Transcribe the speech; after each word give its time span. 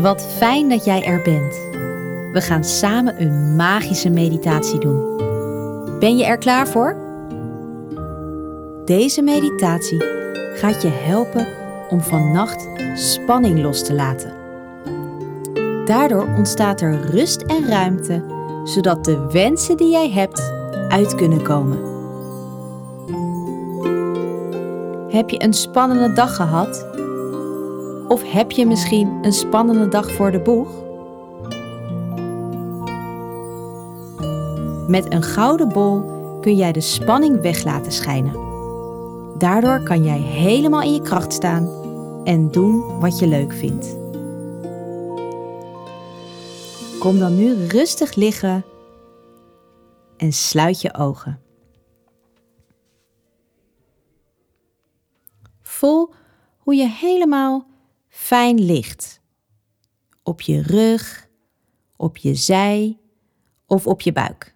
Wat 0.00 0.26
fijn 0.36 0.68
dat 0.68 0.84
jij 0.84 1.04
er 1.04 1.22
bent. 1.22 1.54
We 2.32 2.40
gaan 2.40 2.64
samen 2.64 3.22
een 3.22 3.56
magische 3.56 4.10
meditatie 4.10 4.78
doen. 4.78 5.16
Ben 5.98 6.16
je 6.16 6.24
er 6.24 6.38
klaar 6.38 6.68
voor? 6.68 6.96
Deze 8.84 9.22
meditatie 9.22 10.04
gaat 10.54 10.82
je 10.82 10.88
helpen 10.88 11.46
om 11.88 12.00
vannacht 12.00 12.68
spanning 12.94 13.62
los 13.62 13.84
te 13.84 13.94
laten. 13.94 14.32
Daardoor 15.84 16.34
ontstaat 16.36 16.80
er 16.80 17.00
rust 17.00 17.42
en 17.42 17.68
ruimte, 17.68 18.24
zodat 18.64 19.04
de 19.04 19.28
wensen 19.32 19.76
die 19.76 19.90
jij 19.90 20.10
hebt 20.10 20.52
uit 20.88 21.14
kunnen 21.14 21.42
komen. 21.42 21.78
Heb 25.08 25.30
je 25.30 25.42
een 25.42 25.54
spannende 25.54 26.12
dag 26.12 26.36
gehad? 26.36 26.89
Of 28.10 28.32
heb 28.32 28.50
je 28.50 28.66
misschien 28.66 29.18
een 29.22 29.32
spannende 29.32 29.88
dag 29.88 30.12
voor 30.12 30.30
de 30.30 30.40
boeg? 30.40 30.68
Met 34.88 35.12
een 35.12 35.22
gouden 35.22 35.68
bol 35.68 36.02
kun 36.40 36.56
jij 36.56 36.72
de 36.72 36.80
spanning 36.80 37.40
weg 37.40 37.64
laten 37.64 37.92
schijnen. 37.92 38.32
Daardoor 39.38 39.82
kan 39.82 40.04
jij 40.04 40.18
helemaal 40.18 40.82
in 40.82 40.92
je 40.92 41.02
kracht 41.02 41.32
staan 41.32 41.68
en 42.24 42.50
doen 42.50 43.00
wat 43.00 43.18
je 43.18 43.26
leuk 43.26 43.52
vindt. 43.52 43.96
Kom 46.98 47.18
dan 47.18 47.36
nu 47.36 47.66
rustig 47.66 48.14
liggen 48.14 48.64
en 50.16 50.32
sluit 50.32 50.80
je 50.80 50.94
ogen. 50.94 51.40
Voel 55.62 56.12
hoe 56.58 56.74
je 56.74 56.88
helemaal 56.88 57.69
fijn 58.10 58.60
ligt. 58.64 59.20
Op 60.22 60.40
je 60.40 60.62
rug, 60.62 61.28
op 61.96 62.16
je 62.16 62.34
zij 62.34 62.98
of 63.66 63.86
op 63.86 64.00
je 64.00 64.12
buik. 64.12 64.54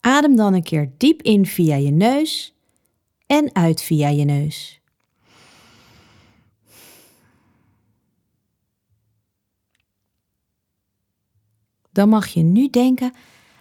Adem 0.00 0.36
dan 0.36 0.54
een 0.54 0.62
keer 0.62 0.92
diep 0.96 1.22
in 1.22 1.46
via 1.46 1.76
je 1.76 1.90
neus 1.90 2.54
en 3.26 3.54
uit 3.54 3.82
via 3.82 4.08
je 4.08 4.24
neus. 4.24 4.80
Dan 11.92 12.08
mag 12.08 12.26
je 12.26 12.42
nu 12.42 12.70
denken 12.70 13.14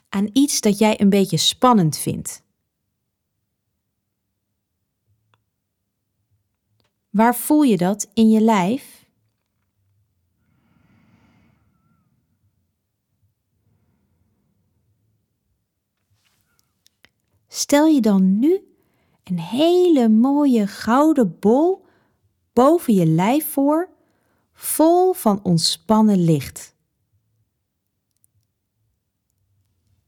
aan 0.09 0.29
iets 0.33 0.61
dat 0.61 0.77
jij 0.77 1.01
een 1.01 1.09
beetje 1.09 1.37
spannend 1.37 1.97
vindt. 1.97 2.44
Waar 7.15 7.35
voel 7.35 7.61
je 7.61 7.77
dat 7.77 8.09
in 8.13 8.29
je 8.29 8.41
lijf? 8.41 9.05
Stel 17.47 17.85
je 17.87 18.01
dan 18.01 18.39
nu 18.39 18.77
een 19.23 19.39
hele 19.39 20.09
mooie 20.09 20.67
gouden 20.67 21.39
bol 21.39 21.85
boven 22.53 22.93
je 22.93 23.05
lijf 23.05 23.51
voor, 23.51 23.89
vol 24.53 25.13
van 25.13 25.43
ontspannen 25.43 26.23
licht. 26.23 26.75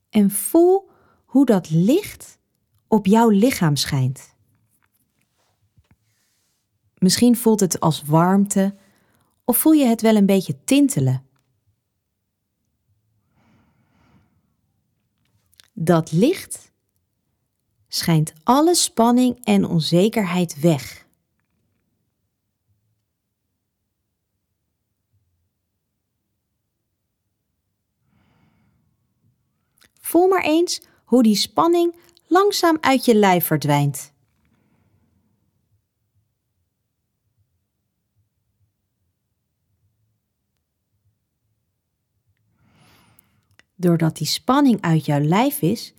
En 0.09 0.31
voel 0.31 0.89
hoe 1.25 1.45
dat 1.45 1.69
licht 1.69 2.39
op 2.87 3.05
jouw 3.05 3.29
lichaam 3.29 3.75
schijnt. 3.75 4.36
Misschien 6.97 7.37
voelt 7.37 7.59
het 7.59 7.79
als 7.79 8.03
warmte 8.03 8.75
of 9.45 9.57
voel 9.57 9.71
je 9.71 9.85
het 9.85 10.01
wel 10.01 10.15
een 10.15 10.25
beetje 10.25 10.63
tintelen. 10.63 11.25
Dat 15.73 16.11
licht 16.11 16.71
schijnt 17.87 18.33
alle 18.43 18.75
spanning 18.75 19.45
en 19.45 19.65
onzekerheid 19.65 20.59
weg. 20.59 21.05
Voel 29.99 30.27
maar 30.27 30.43
eens 30.43 30.81
hoe 31.03 31.23
die 31.23 31.35
spanning 31.35 31.95
langzaam 32.27 32.77
uit 32.81 33.05
je 33.05 33.15
lijf 33.15 33.45
verdwijnt. 33.45 34.15
Doordat 43.79 44.17
die 44.17 44.27
spanning 44.27 44.81
uit 44.81 45.05
jouw 45.05 45.19
lijf 45.19 45.61
is, 45.61 45.93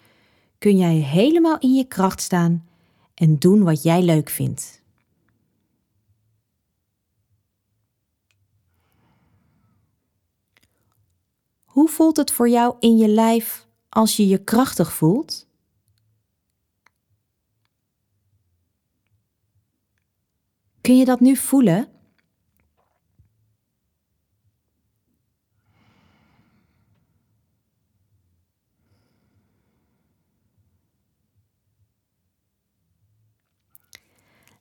kun 0.59 0.77
jij 0.77 0.95
helemaal 0.95 1.59
in 1.59 1.75
je 1.75 1.85
kracht 1.85 2.21
staan 2.21 2.69
en 3.15 3.39
doen 3.39 3.63
wat 3.63 3.83
jij 3.83 4.03
leuk 4.03 4.29
vindt. 4.29 4.83
Hoe 11.65 11.89
voelt 11.89 12.17
het 12.17 12.31
voor 12.31 12.49
jou 12.49 12.77
in 12.81 12.97
je 12.97 13.09
lijf 13.09 13.67
als 13.89 14.17
je 14.17 14.29
je 14.29 14.45
krachtig 14.45 14.93
voelt? 14.93 15.47
Kun 20.81 20.97
je 20.97 21.05
dat 21.05 21.21
nu 21.21 21.37
voelen? 21.37 21.98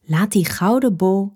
Laat 0.10 0.32
die 0.32 0.46
gouden 0.46 0.96
bol 0.96 1.32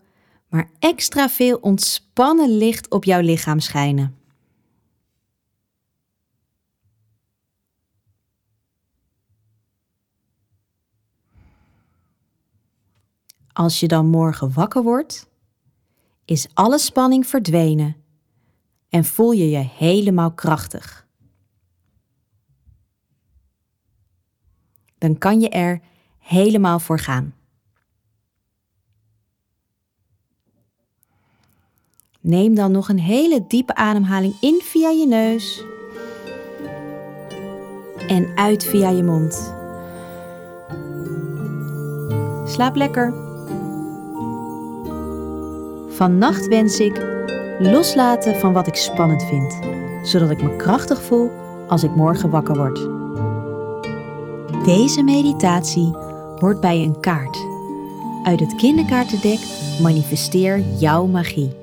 maar 0.48 0.70
extra 0.80 1.30
veel 1.30 1.58
ontspannen 1.58 2.58
licht 2.58 2.90
op 2.90 3.04
jouw 3.04 3.22
lichaam 3.22 3.60
schijnen. 3.60 4.16
Als 13.54 13.80
je 13.80 13.88
dan 13.88 14.08
morgen 14.08 14.54
wakker 14.54 14.84
wordt, 14.84 15.30
is 16.26 16.48
alle 16.54 16.80
spanning 16.80 17.28
verdwenen 17.28 17.96
en 18.90 19.06
voel 19.06 19.32
je 19.32 19.50
je 19.50 19.70
helemaal 19.78 20.32
krachtig. 20.32 21.08
Dan 24.98 25.18
kan 25.18 25.42
je 25.42 25.50
er 25.50 25.82
helemaal 26.18 26.80
voor 26.80 27.00
gaan. 27.00 27.34
Neem 32.22 32.56
dan 32.56 32.72
nog 32.72 32.90
een 32.90 33.00
hele 33.00 33.44
diepe 33.48 33.76
ademhaling 33.76 34.34
in 34.40 34.60
via 34.64 34.90
je 34.90 35.08
neus 35.08 35.64
en 38.08 38.32
uit 38.36 38.64
via 38.64 38.90
je 38.90 39.04
mond. 39.04 39.54
Slaap 42.46 42.76
lekker. 42.76 43.14
Vannacht 45.90 46.48
wens 46.48 46.80
ik 46.80 47.02
loslaten 47.60 48.36
van 48.36 48.54
wat 48.54 48.68
ik 48.68 48.76
spannend 48.76 49.24
vind, 49.24 49.60
zodat 50.04 50.30
ik 50.30 50.44
me 50.44 50.56
krachtig 50.56 51.02
voel 51.02 51.30
als 51.68 51.84
ik 51.84 51.96
morgen 51.96 52.30
wakker 52.30 52.56
word. 52.56 52.90
Deze 54.66 55.04
meditatie 55.04 55.92
hoort 56.40 56.60
bij 56.60 56.84
een 56.84 57.00
kaart. 57.00 57.46
Uit 58.24 58.40
het 58.40 58.56
kinderkaartendek 58.56 59.40
manifesteer 59.82 60.60
jouw 60.80 61.06
magie. 61.06 61.61